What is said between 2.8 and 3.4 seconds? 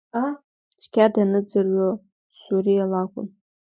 лакәын…